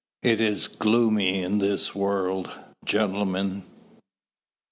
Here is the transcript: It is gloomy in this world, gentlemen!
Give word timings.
It 0.23 0.41
is 0.41 0.67
gloomy 0.67 1.43
in 1.43 1.59
this 1.59 1.93
world, 1.93 2.49
gentlemen! 2.83 3.63